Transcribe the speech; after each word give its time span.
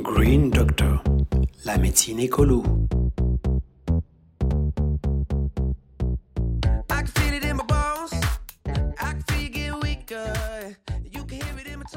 Green 0.00 0.48
Doctor, 0.48 1.04
la 1.66 1.76
médecine 1.76 2.18
écolo. 2.18 2.62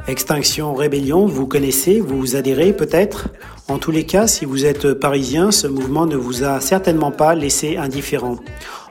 Extinction 0.08 0.73
Rébellion, 0.73 1.26
vous 1.26 1.47
connaissez, 1.47 2.02
vous 2.02 2.20
vous 2.20 2.36
adhérez 2.36 2.73
peut-être. 2.73 3.29
En 3.70 3.77
tous 3.77 3.91
les 3.91 4.05
cas, 4.05 4.27
si 4.27 4.43
vous 4.43 4.66
êtes 4.66 4.93
parisien, 4.93 5.52
ce 5.52 5.68
mouvement 5.68 6.05
ne 6.05 6.18
vous 6.18 6.43
a 6.43 6.59
certainement 6.59 7.12
pas 7.12 7.34
laissé 7.34 7.77
indifférent. 7.77 8.38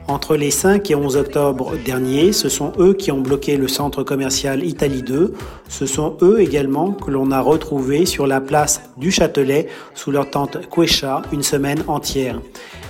Entre 0.07 0.37
les 0.37 0.51
5 0.51 0.91
et 0.91 0.95
11 0.95 1.17
octobre 1.17 1.77
dernier, 1.83 2.33
ce 2.33 2.51
sont 2.51 2.73
eux 2.79 2.93
qui 2.93 3.11
ont 3.11 3.23
bloqué 3.23 3.57
le 3.57 3.69
centre 3.69 4.03
commercial 4.03 4.63
Italie 4.63 5.03
2. 5.03 5.33
Ce 5.69 5.87
sont 5.87 6.19
eux 6.21 6.41
également 6.41 6.93
que 6.93 7.11
l'on 7.11 7.31
a 7.31 7.41
retrouvés 7.41 8.05
sur 8.05 8.27
la 8.27 8.43
place 8.43 8.83
du 8.99 9.11
Châtelet 9.11 9.67
sous 9.95 10.11
leur 10.11 10.29
tente 10.29 10.59
Quecha 10.69 11.23
une 11.33 11.43
semaine 11.43 11.83
entière. 11.87 12.39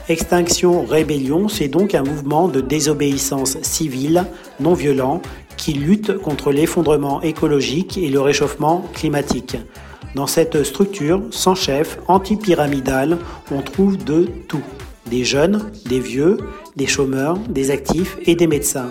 Extinction 0.09 0.85
Rébellion, 0.85 1.49
c'est 1.49 1.69
donc 1.69 1.95
un 1.95 2.03
mouvement 2.03 2.49
de 2.49 2.61
désobéissance 2.61 3.63
civile, 3.63 4.27
non 4.59 4.75
violent, 4.75 5.23
qui 5.57 5.73
lutte 5.73 6.19
contre 6.19 6.51
l'effondrement 6.51 7.23
écologique 7.23 7.97
et 7.97 8.09
le 8.09 8.21
réchauffement 8.21 8.85
climatique. 8.93 9.57
Dans 10.17 10.27
cette 10.27 10.65
structure 10.65 11.23
sans 11.31 11.55
chef, 11.55 11.99
anti-pyramidale, 12.09 13.19
on 13.53 13.63
trouve 13.63 14.03
de 14.03 14.29
tout. 14.49 14.63
Des 15.07 15.25
jeunes, 15.25 15.71
des 15.87 16.01
vieux, 16.01 16.39
des 16.77 16.87
chômeurs, 16.87 17.39
des 17.49 17.71
actifs 17.71 18.17
et 18.27 18.35
des 18.35 18.47
médecins. 18.47 18.91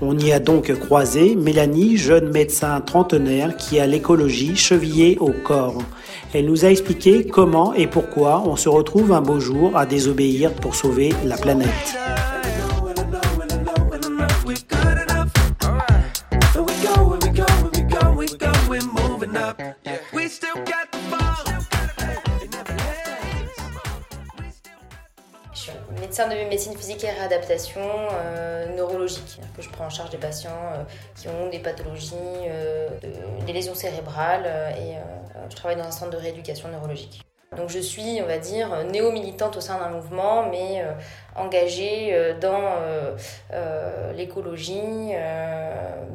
On 0.00 0.18
y 0.18 0.32
a 0.32 0.40
donc 0.40 0.72
croisé 0.80 1.36
Mélanie, 1.36 1.96
jeune 1.96 2.30
médecin 2.32 2.80
trentenaire 2.80 3.56
qui 3.56 3.78
a 3.78 3.86
l'écologie 3.86 4.56
chevillée 4.56 5.16
au 5.20 5.30
corps. 5.30 5.78
Elle 6.34 6.46
nous 6.46 6.64
a 6.64 6.68
expliqué 6.68 7.26
comment 7.26 7.72
et 7.74 7.86
pourquoi 7.86 8.42
on 8.44 8.56
se 8.56 8.68
retrouve 8.68 9.12
un 9.12 9.20
beau 9.20 9.38
jour 9.38 9.76
à 9.76 9.86
désobéir 9.86 10.52
pour 10.54 10.74
sauver 10.74 11.10
la 11.24 11.36
planète. 11.36 11.68
Médecin 26.12 26.28
de 26.28 26.34
médecine 26.46 26.76
physique 26.76 27.04
et 27.04 27.10
réadaptation 27.10 27.80
euh, 27.80 28.76
neurologique. 28.76 29.40
Que 29.56 29.62
je 29.62 29.70
prends 29.70 29.86
en 29.86 29.90
charge 29.90 30.10
des 30.10 30.18
patients 30.18 30.50
euh, 30.74 30.82
qui 31.16 31.26
ont 31.28 31.48
des 31.48 31.58
pathologies, 31.58 32.12
euh, 32.48 32.86
des 33.46 33.52
lésions 33.54 33.74
cérébrales 33.74 34.46
et 34.78 34.96
je 35.48 35.56
travaille 35.56 35.78
dans 35.78 35.84
un 35.86 35.90
centre 35.90 36.10
de 36.10 36.18
rééducation 36.18 36.68
neurologique. 36.68 37.22
Donc 37.56 37.70
je 37.70 37.78
suis, 37.78 38.20
on 38.22 38.26
va 38.26 38.36
dire, 38.36 38.84
néo-militante 38.92 39.56
au 39.56 39.62
sein 39.62 39.78
d'un 39.78 39.88
mouvement, 39.88 40.50
mais 40.50 40.84
engagée 41.34 42.34
dans 42.40 42.62
l'écologie 44.14 45.12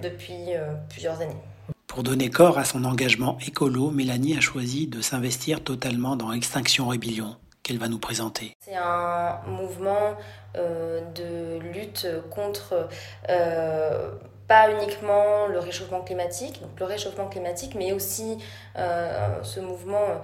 depuis 0.02 0.54
plusieurs 0.90 1.22
années. 1.22 1.42
Pour 1.88 2.04
donner 2.04 2.30
corps 2.30 2.60
à 2.60 2.66
son 2.66 2.86
engagement 2.86 3.38
écolo, 3.46 3.90
Mélanie 3.90 4.38
a 4.38 4.42
choisi 4.42 4.88
de 4.88 5.02
s'investir 5.02 5.64
totalement 5.64 6.16
dans 6.16 6.32
Extinction 6.32 6.88
Rébellion 6.88 7.36
qu'elle 7.68 7.78
va 7.78 7.90
nous 7.90 8.00
présenter. 8.00 8.56
C'est 8.62 8.76
un 8.76 9.40
mouvement 9.46 10.16
euh, 10.56 11.02
de 11.14 11.60
lutte 11.74 12.08
contre 12.32 12.88
euh, 13.30 14.12
pas 14.48 14.72
uniquement 14.72 15.48
le 15.48 15.60
réchauffement 15.60 16.00
climatique, 16.00 16.62
donc 16.62 16.80
le 16.80 16.86
réchauffement 16.86 17.28
climatique, 17.28 17.76
mais 17.76 17.92
aussi 17.92 18.38
euh, 18.78 19.44
ce 19.44 19.60
mouvement 19.60 20.22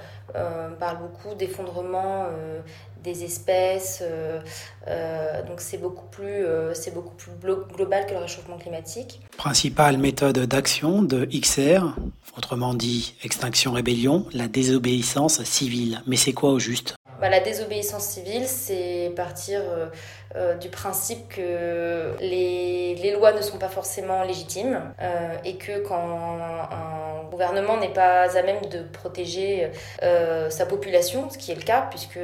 parle 0.79 0.97
beaucoup 0.99 1.35
d'effondrement 1.35 2.25
des 3.03 3.23
espèces, 3.25 4.01
donc 5.45 5.59
c'est 5.59 5.77
beaucoup 5.77 6.07
plus 6.07 6.45
c'est 6.73 6.93
beaucoup 6.93 7.13
plus 7.15 7.31
global 7.75 8.05
que 8.07 8.13
le 8.13 8.19
réchauffement 8.19 8.57
climatique. 8.57 9.19
Principale 9.37 9.97
méthode 9.97 10.39
d'action 10.39 11.03
de 11.03 11.25
XR, 11.25 11.93
autrement 12.37 12.73
dit 12.73 13.13
Extinction 13.23 13.73
Rébellion, 13.73 14.25
la 14.31 14.47
désobéissance 14.47 15.43
civile. 15.43 16.01
Mais 16.07 16.15
c'est 16.15 16.33
quoi 16.33 16.51
au 16.51 16.59
juste? 16.59 16.95
La 17.21 17.39
désobéissance 17.39 18.05
civile, 18.05 18.47
c'est 18.47 19.11
partir 19.15 19.61
euh, 19.61 19.87
euh, 20.35 20.55
du 20.55 20.69
principe 20.69 21.29
que 21.29 22.15
les, 22.19 23.11
lois 23.13 23.33
ne 23.33 23.41
sont 23.41 23.57
pas 23.57 23.69
forcément 23.69 24.23
légitimes 24.23 24.81
euh, 25.01 25.35
et 25.43 25.57
que 25.57 25.79
quand 25.79 25.97
un, 25.97 27.29
gouvernement 27.29 27.77
n'est 27.77 27.93
pas 27.93 28.37
à 28.37 28.43
même 28.43 28.61
de 28.67 28.83
protéger 28.83 29.71
sa 30.01 30.67
population, 30.67 31.31
ce 31.31 31.37
qui 31.39 31.51
est 31.51 31.55
le 31.55 31.63
cas 31.63 31.87
puisque 31.89 32.19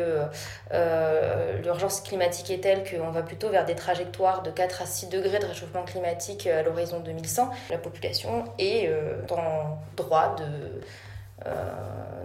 l'urgence 1.64 2.02
climatique 2.02 2.52
est 2.52 2.60
telle 2.60 2.84
qu'on 2.84 3.10
va 3.10 3.24
plutôt 3.24 3.50
vers 3.50 3.66
des 3.66 3.74
trajectoires 3.74 4.44
de 4.44 4.52
4 4.52 4.84
à 4.84 4.86
6 4.86 5.08
degrés 5.08 5.40
de 5.40 5.48
réchauffement 5.48 5.82
climatique 5.82 6.46
à 6.46 6.62
l'horizon 6.62 7.00
2100, 7.00 7.50
la 7.72 7.80
population 7.80 8.46
est 8.60 8.88
en 9.32 9.80
droit 9.98 10.36
de 10.36 10.46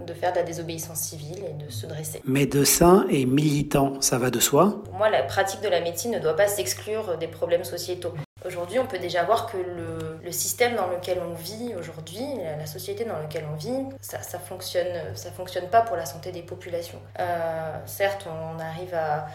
de 0.05 0.13
faire 0.13 0.31
de 0.33 0.37
la 0.37 0.43
désobéissance 0.43 0.99
civile 0.99 1.43
et 1.49 1.63
de 1.63 1.71
se 1.71 1.87
dresser. 1.87 2.21
Médecin 2.25 3.05
et 3.09 3.25
militant, 3.25 4.01
ça 4.01 4.17
va 4.17 4.29
de 4.29 4.39
soi? 4.39 4.81
Pour 4.85 4.93
moi, 4.93 5.09
la 5.09 5.23
pratique 5.23 5.61
de 5.61 5.69
la 5.69 5.81
médecine 5.81 6.11
ne 6.11 6.19
doit 6.19 6.35
pas 6.35 6.47
s'exclure 6.47 7.17
des 7.17 7.27
problèmes 7.27 7.63
sociétaux. 7.63 8.13
Aujourd'hui, 8.55 8.79
on 8.79 8.87
peut 8.87 8.99
déjà 8.99 9.25
voir 9.25 9.47
que 9.47 9.57
le, 9.57 10.31
système 10.31 10.77
dans 10.77 10.87
lequel 10.87 11.19
on 11.19 11.33
vit 11.33 11.75
aujourd'hui, 11.77 12.25
la 12.57 12.65
société 12.65 13.03
dans 13.03 13.17
laquelle 13.17 13.45
on 13.51 13.55
vit, 13.57 13.83
ça, 13.99 14.19
fonctionne, 14.39 15.13
ça 15.13 15.29
fonctionne 15.29 15.67
pas 15.67 15.81
pour 15.81 15.97
la 15.97 16.05
santé 16.05 16.31
des 16.31 16.41
populations. 16.41 17.01
Euh, 17.19 17.77
certes, 17.85 18.25
on 18.29 18.57
arrive 18.57 18.95
à, 18.95 19.27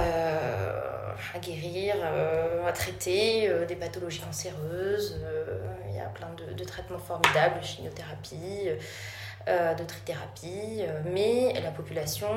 euh, 0.00 0.80
guérir, 1.42 1.96
à 2.64 2.70
traiter 2.70 3.50
des 3.66 3.74
pathologies 3.74 4.20
cancéreuses. 4.20 5.20
Il 5.88 5.96
y 5.96 6.00
a 6.00 6.06
plein 6.06 6.30
de, 6.36 6.54
de 6.54 6.64
traitements 6.64 6.98
formidables, 6.98 7.60
chimiothérapie. 7.64 8.70
Euh, 9.48 9.72
de 9.72 9.84
trithérapie, 9.84 10.82
euh, 10.82 11.00
mais 11.14 11.54
la 11.62 11.70
population 11.70 12.28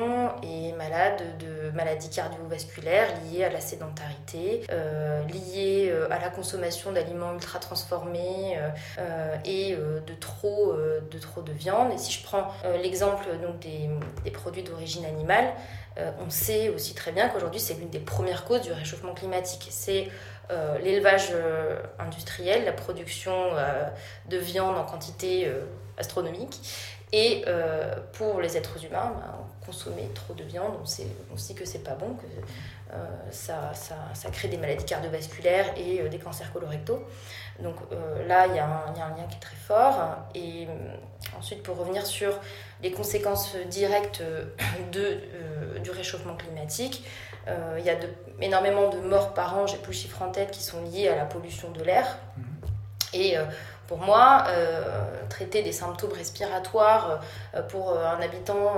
est 0.42 0.72
malade 0.72 1.22
de 1.38 1.70
maladies 1.76 2.08
cardiovasculaires 2.08 3.08
liées 3.26 3.44
à 3.44 3.50
la 3.50 3.60
sédentarité, 3.60 4.62
euh, 4.72 5.22
liées 5.24 5.94
à 6.10 6.18
la 6.18 6.30
consommation 6.30 6.92
d'aliments 6.92 7.34
ultra 7.34 7.58
transformés 7.58 8.58
et 9.44 9.76
de 9.76 10.14
trop, 10.14 10.74
de 10.74 11.18
trop 11.18 11.42
de 11.42 11.52
viande. 11.52 11.92
Et 11.92 11.98
si 11.98 12.12
je 12.12 12.24
prends 12.24 12.48
l'exemple 12.82 13.26
donc 13.42 13.58
des, 13.60 14.30
produits 14.30 14.62
d'origine 14.62 15.04
animale, 15.04 15.52
on 15.96 16.30
sait 16.30 16.70
aussi 16.70 16.94
très 16.94 17.12
bien 17.12 17.28
qu'aujourd'hui 17.28 17.60
c'est 17.60 17.74
l'une 17.74 17.90
des 17.90 18.00
premières 18.00 18.44
causes 18.44 18.62
du 18.62 18.72
réchauffement 18.72 19.14
climatique. 19.14 19.66
C'est 19.70 20.08
l'élevage 20.82 21.32
industriel, 21.98 22.64
la 22.64 22.72
production 22.72 23.50
de 24.28 24.36
viande 24.36 24.76
en 24.76 24.84
quantité 24.84 25.50
astronomique 25.96 26.60
et 27.16 27.44
euh, 27.46 27.94
pour 28.14 28.40
les 28.40 28.56
êtres 28.56 28.84
humains, 28.84 29.12
bah, 29.14 29.38
consommer 29.64 30.10
trop 30.16 30.34
de 30.34 30.42
viande, 30.42 30.72
on 30.82 30.84
sait, 30.84 31.06
on 31.32 31.54
que 31.54 31.64
c'est 31.64 31.84
pas 31.84 31.94
bon, 31.94 32.14
que 32.14 32.26
euh, 32.92 33.06
ça, 33.30 33.70
crée 34.32 34.48
des 34.48 34.56
maladies 34.56 34.84
cardiovasculaires 34.84 35.72
et 35.76 36.00
euh, 36.00 36.08
des 36.08 36.18
cancers 36.18 36.52
colorectaux. 36.52 37.04
Donc 37.60 37.76
là, 38.26 38.48
il 38.48 38.56
y, 38.56 38.58
a 38.58 38.66
un 38.66 38.92
lien 39.16 39.26
qui 39.30 39.36
est 39.36 39.40
très 39.40 39.54
fort. 39.54 40.26
Ensuite, 41.38 41.62
pour 41.62 41.78
revenir 41.78 42.06
sur 42.06 42.38
les 42.82 42.92
conséquences 42.92 43.56
directes 43.68 44.22
de, 44.92 45.20
du 45.80 45.90
réchauffement 45.90 46.36
climatique, 46.36 47.04
il 47.78 47.84
y 47.84 47.90
a 47.90 47.96
de, 47.96 48.08
énormément 48.40 48.88
de 48.88 48.98
morts 48.98 49.34
par 49.34 49.56
an, 49.58 49.66
j'ai 49.66 49.76
plus 49.76 49.92
le 49.92 49.98
chiffre 49.98 50.22
en 50.22 50.30
tête, 50.30 50.50
qui 50.50 50.62
sont 50.62 50.82
liés 50.82 51.08
à 51.08 51.16
la 51.16 51.24
pollution 51.24 51.70
de 51.70 51.82
l'air. 51.82 52.18
Mmh. 52.36 52.42
Et 53.14 53.36
pour 53.86 53.98
moi, 53.98 54.44
euh, 54.48 55.26
traiter 55.28 55.62
des 55.62 55.72
symptômes 55.72 56.12
respiratoires 56.12 57.20
euh, 57.54 57.62
pour 57.62 57.90
euh, 57.90 58.06
un 58.06 58.20
habitant 58.20 58.72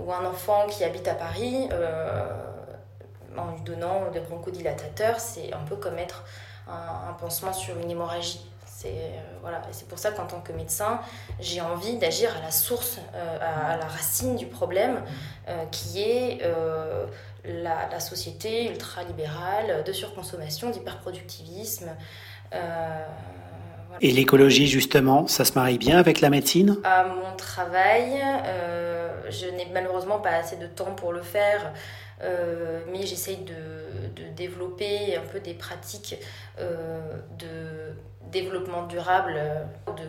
ou 0.00 0.12
un 0.12 0.24
enfant 0.24 0.66
qui 0.68 0.84
habite 0.84 1.08
à 1.08 1.14
Paris, 1.14 1.68
en 3.36 3.52
lui 3.52 3.60
donnant 3.62 4.10
des 4.12 4.20
bronchodilatateurs, 4.20 5.20
c'est 5.20 5.52
un 5.52 5.64
peu 5.68 5.76
comme 5.76 5.94
mettre 5.94 6.24
un, 6.68 7.12
pansement 7.14 7.52
sur 7.52 7.78
une 7.78 7.90
hémorragie. 7.90 8.50
C'est 8.80 9.10
voilà, 9.42 9.60
c'est 9.72 9.88
pour 9.88 9.98
ça 9.98 10.12
qu'en 10.12 10.26
tant 10.26 10.40
que 10.40 10.52
médecin, 10.52 11.00
j'ai 11.40 11.60
envie 11.60 11.96
d'agir 11.96 12.30
à 12.36 12.40
la 12.40 12.52
source, 12.52 13.00
à, 13.12 13.76
la 13.76 13.86
racine 13.86 14.36
du 14.36 14.46
problème, 14.46 15.02
qui 15.72 16.00
est 16.02 16.42
la, 17.44 17.88
la, 17.90 17.98
société 17.98 18.70
ultralibérale 18.70 19.82
de 19.84 19.92
surconsommation, 19.92 20.70
d'hyperproductivisme. 20.70 21.90
Et 24.00 24.12
l'écologie, 24.12 24.66
justement, 24.66 25.26
ça 25.26 25.44
se 25.44 25.52
marie 25.54 25.78
bien 25.78 25.98
avec 25.98 26.20
la 26.20 26.30
médecine? 26.30 26.76
À 26.84 27.04
mon 27.04 27.36
travail, 27.36 28.20
euh, 28.46 29.22
je 29.30 29.46
n'ai 29.46 29.66
malheureusement 29.72 30.20
pas 30.20 30.30
assez 30.30 30.56
de 30.56 30.66
temps 30.66 30.94
pour 30.94 31.12
le 31.12 31.22
faire, 31.22 31.72
euh, 32.22 32.80
mais 32.92 33.06
j'essaye 33.06 33.38
de, 33.38 34.22
de, 34.22 34.28
développer 34.36 35.16
un 35.16 35.26
peu 35.32 35.40
des 35.40 35.54
pratiques 35.54 36.16
euh, 36.60 37.00
de 37.38 37.92
développement 38.30 38.86
durable, 38.86 39.40
de 39.86 40.02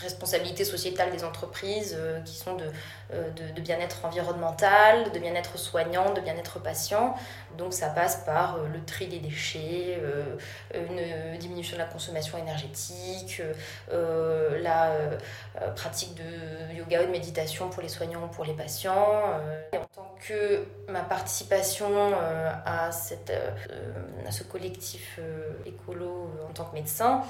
responsabilité 0.00 0.64
sociétale 0.64 1.10
des 1.10 1.24
entreprises 1.24 1.98
qui 2.24 2.36
sont 2.36 2.56
de, 2.56 2.64
de, 3.54 3.60
bien-être 3.60 4.04
environnemental, 4.04 5.12
de 5.12 5.18
bien-être 5.18 5.58
soignant, 5.58 6.12
de 6.14 6.20
bien-être 6.20 6.58
patient. 6.58 7.14
Donc 7.58 7.74
ça 7.74 7.88
passe 7.88 8.24
par 8.24 8.58
le 8.58 8.82
tri 8.84 9.06
des 9.06 9.18
déchets, 9.18 10.00
une 10.74 11.38
diminution 11.38 11.76
de 11.76 11.82
la 11.82 11.88
consommation 11.88 12.38
énergétique, 12.38 13.42
la 13.90 14.90
pratique 15.76 16.14
de 16.14 16.74
yoga 16.74 17.02
ou 17.02 17.06
de 17.06 17.10
méditation 17.10 17.68
pour 17.68 17.82
les 17.82 17.90
soignants 17.90 18.24
ou 18.24 18.28
pour 18.28 18.44
les 18.44 18.54
patients. 18.54 19.22
Et 19.72 19.76
en 19.76 19.86
tant 19.94 20.14
que 20.26 20.64
ma 20.88 21.02
participation 21.02 22.14
à, 22.64 22.90
cette, 22.90 23.32
à 24.26 24.30
ce 24.30 24.44
collectif 24.44 25.20
écolo 25.66 26.30
en 26.48 26.52
tant 26.52 26.63
médecin, 26.72 27.22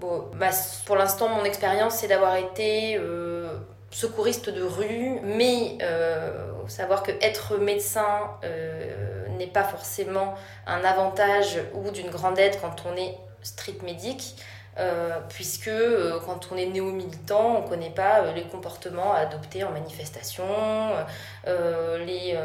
bon, 0.00 0.24
bah, 0.34 0.50
pour 0.84 0.96
l'instant, 0.96 1.28
mon 1.28 1.44
expérience, 1.44 1.96
c'est 1.96 2.08
d'avoir 2.08 2.36
été 2.36 2.96
euh, 2.98 3.58
secouriste 3.90 4.50
de 4.50 4.62
rue, 4.62 5.20
mais 5.22 5.78
euh, 5.82 6.32
savoir 6.68 7.02
que 7.02 7.12
être 7.20 7.58
médecin 7.58 8.30
euh, 8.44 9.26
n'est 9.38 9.46
pas 9.46 9.64
forcément 9.64 10.34
un 10.66 10.84
avantage 10.84 11.58
ou 11.74 11.90
d'une 11.90 12.10
grande 12.10 12.38
aide 12.38 12.58
quand 12.60 12.84
on 12.86 12.96
est 12.96 13.16
street 13.42 13.78
médic. 13.84 14.36
puisque 15.30 15.70
quand 16.26 16.50
on 16.52 16.56
est 16.58 16.66
néo-militant, 16.66 17.56
on 17.56 17.62
ne 17.62 17.68
connaît 17.68 17.94
pas 18.02 18.32
les 18.34 18.42
comportements 18.42 19.14
à 19.14 19.20
adopter 19.20 19.64
en 19.64 19.70
manifestation, 19.70 20.44
les, 21.46 22.38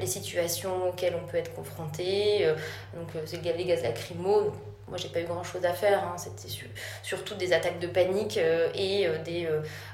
les, 0.00 0.06
situations 0.06 0.88
auxquelles 0.88 1.14
on 1.22 1.26
peut 1.28 1.36
être 1.36 1.54
confronté, 1.54 2.48
donc 2.94 3.08
c'est 3.26 3.42
les 3.42 3.64
gaz 3.66 3.82
lacrymaux, 3.82 4.54
moi, 4.88 4.98
j'ai 4.98 5.08
pas 5.08 5.20
eu 5.20 5.24
grand 5.24 5.44
chose 5.44 5.64
à 5.64 5.72
faire. 5.72 6.02
Hein. 6.04 6.16
C'était 6.18 6.52
surtout 7.02 7.34
des 7.34 7.52
attaques 7.52 7.80
de 7.80 7.86
panique 7.86 8.36
euh, 8.36 8.68
et 8.74 9.06
euh, 9.06 9.22
des, 9.22 9.48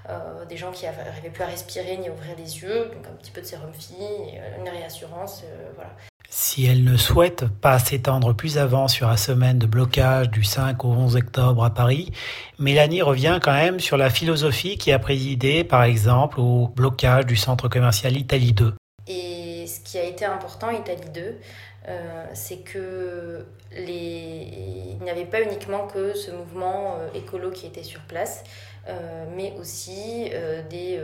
euh, 0.08 0.44
des 0.48 0.56
gens 0.56 0.72
qui 0.72 0.84
n'arrivaient 0.84 1.30
plus 1.30 1.42
à 1.44 1.46
respirer 1.46 1.96
ni 1.96 2.08
à 2.08 2.12
ouvrir 2.12 2.34
les 2.36 2.58
yeux. 2.62 2.90
Donc, 2.94 3.06
un 3.06 3.16
petit 3.16 3.30
peu 3.30 3.40
de 3.40 3.46
sérum 3.46 3.72
fille, 3.72 4.40
une 4.58 4.68
réassurance. 4.68 5.44
voilà. 5.76 5.90
Si 6.32 6.64
elle 6.64 6.84
ne 6.84 6.96
souhaite 6.96 7.48
pas 7.48 7.78
s'étendre 7.80 8.34
plus 8.34 8.56
avant 8.56 8.86
sur 8.86 9.08
la 9.08 9.16
semaine 9.16 9.58
de 9.58 9.66
blocage 9.66 10.30
du 10.30 10.44
5 10.44 10.84
au 10.84 10.90
11 10.90 11.16
octobre 11.16 11.64
à 11.64 11.70
Paris, 11.70 12.12
Mélanie 12.60 13.02
revient 13.02 13.40
quand 13.42 13.52
même 13.52 13.80
sur 13.80 13.96
la 13.96 14.10
philosophie 14.10 14.78
qui 14.78 14.92
a 14.92 15.00
présidé, 15.00 15.64
par 15.64 15.82
exemple, 15.82 16.38
au 16.38 16.68
blocage 16.68 17.26
du 17.26 17.34
centre 17.34 17.68
commercial 17.68 18.16
Italie 18.16 18.52
2. 18.52 18.74
Et 19.08 19.66
ce 19.66 19.80
qui 19.80 19.98
a 19.98 20.04
été 20.04 20.24
important, 20.24 20.70
Italie 20.70 21.10
2, 21.12 21.40
euh, 21.88 22.26
c'est 22.34 22.58
que 22.58 23.46
les... 23.72 24.59
il 25.00 25.04
n'y 25.04 25.10
avait 25.10 25.24
pas 25.24 25.40
uniquement 25.40 25.86
que 25.86 26.14
ce 26.14 26.30
mouvement 26.30 26.96
euh, 26.98 27.08
écolo 27.14 27.50
qui 27.50 27.66
était 27.66 27.82
sur 27.82 28.00
place, 28.02 28.44
euh, 28.88 29.24
mais 29.34 29.54
aussi 29.58 30.30
des 30.70 31.00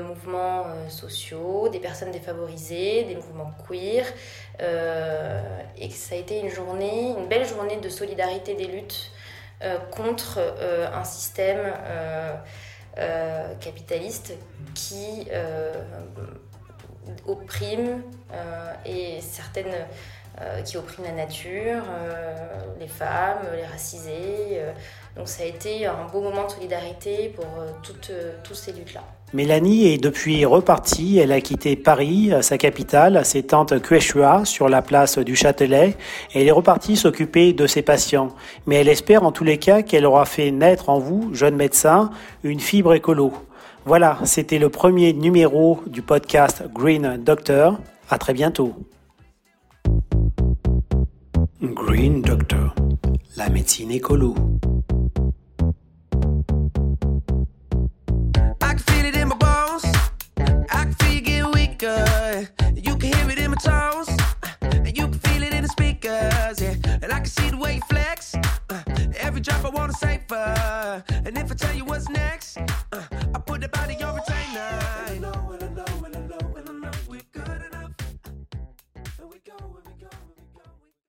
mouvements 0.00 0.66
sociaux, 0.88 1.68
des 1.68 1.80
personnes 1.80 2.10
défavorisées, 2.12 3.04
des 3.04 3.16
mouvements 3.16 3.52
queer, 3.68 4.06
et 5.76 5.88
que 5.88 5.94
ça 5.94 6.14
a 6.14 6.18
été 6.18 6.40
une 6.40 6.50
journée, 6.50 7.14
une 7.18 7.26
belle 7.26 7.46
journée 7.46 7.78
de 7.78 7.88
solidarité 7.88 8.54
des 8.54 8.66
luttes 8.66 9.10
contre 9.90 10.38
un 10.92 11.04
système 11.04 11.72
capitaliste 13.60 14.34
qui 14.74 15.26
opprime 17.26 18.02
euh, 18.32 18.72
et 18.84 19.20
certaines 19.20 19.86
euh, 20.40 20.62
qui 20.62 20.76
oppriment 20.76 21.04
la 21.04 21.12
nature, 21.12 21.82
euh, 21.88 22.59
les 22.80 22.88
femmes, 22.88 23.38
les 23.54 23.66
racisés. 23.66 24.58
donc 25.16 25.28
ça 25.28 25.42
a 25.42 25.46
été 25.46 25.86
un 25.86 26.06
beau 26.10 26.22
moment 26.22 26.46
de 26.46 26.50
solidarité 26.50 27.32
pour 27.36 27.46
toutes, 27.82 28.12
toutes 28.42 28.56
ces 28.56 28.72
luttes-là. 28.72 29.02
Mélanie 29.32 29.86
est 29.86 29.98
depuis 29.98 30.44
repartie. 30.44 31.18
Elle 31.18 31.30
a 31.30 31.40
quitté 31.40 31.76
Paris, 31.76 32.32
sa 32.40 32.58
capitale, 32.58 33.24
ses 33.24 33.44
tantes 33.44 33.80
Quechua, 33.80 34.44
sur 34.44 34.68
la 34.68 34.82
place 34.82 35.18
du 35.18 35.36
Châtelet, 35.36 35.96
et 36.34 36.40
elle 36.40 36.48
est 36.48 36.52
repartie 36.52 36.96
s'occuper 36.96 37.52
de 37.52 37.68
ses 37.68 37.82
patients. 37.82 38.34
Mais 38.66 38.76
elle 38.76 38.88
espère 38.88 39.22
en 39.22 39.30
tous 39.30 39.44
les 39.44 39.58
cas 39.58 39.82
qu'elle 39.82 40.04
aura 40.04 40.24
fait 40.24 40.50
naître 40.50 40.88
en 40.88 40.98
vous, 40.98 41.32
jeune 41.32 41.54
médecin, 41.54 42.10
une 42.42 42.58
fibre 42.58 42.92
écolo. 42.92 43.32
Voilà, 43.84 44.18
c'était 44.24 44.58
le 44.58 44.68
premier 44.68 45.12
numéro 45.12 45.80
du 45.86 46.02
podcast 46.02 46.64
Green 46.74 47.16
Doctor. 47.24 47.78
À 48.10 48.18
très 48.18 48.34
bientôt. 48.34 48.74
Green 51.62 52.22
Doctor, 52.22 52.74
la 53.36 53.50
médecine 53.50 53.90
écolo. 53.90 54.34
I 58.62 58.72
can 58.72 58.78
feel 58.78 59.04
it 59.04 59.14
in 59.14 59.28
my 59.28 59.36
bones. 59.36 59.84
I 60.38 60.84
can 60.84 60.94
feel 60.94 61.12
you 61.12 61.20
get 61.20 61.46
weaker. 61.52 62.48
You 62.74 62.96
can 62.96 63.12
hear 63.12 63.30
it 63.30 63.38
in 63.38 63.50
my 63.50 63.58
tones. 63.58 64.08
You 64.86 65.08
can 65.08 65.12
feel 65.12 65.42
it 65.42 65.52
in 65.52 65.62
the 65.64 65.68
speakers. 65.68 66.62
Yeah. 66.62 66.76
And 67.02 67.12
I 67.12 67.18
can 67.18 67.26
see 67.26 67.50
the 67.50 67.58
way 67.58 67.74
you 67.74 67.82
flex. 67.90 68.19